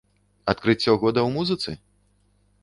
[0.53, 1.71] Адкрыццё года ў музыцы?